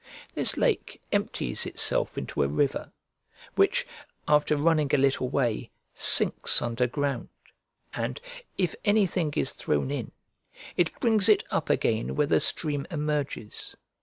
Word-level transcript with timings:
This 0.33 0.57
lake 0.57 0.99
empties 1.11 1.67
itself 1.67 2.17
into 2.17 2.41
a 2.41 2.47
river, 2.47 2.91
which, 3.53 3.85
after 4.27 4.57
running 4.57 4.89
a 4.95 4.97
little 4.97 5.29
way, 5.29 5.69
sinks 5.93 6.59
under 6.59 6.87
ground, 6.87 7.29
and, 7.93 8.19
if 8.57 8.73
anything 8.83 9.31
is 9.35 9.51
thrown 9.51 9.91
in, 9.91 10.11
it 10.75 10.99
brings 10.99 11.29
it 11.29 11.43
up 11.51 11.69
again 11.69 12.15
where 12.15 12.25
the 12.25 12.39
stream 12.39 12.87
emerges. 12.89 13.75